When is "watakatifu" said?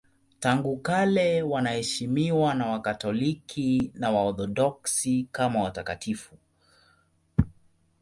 5.63-6.35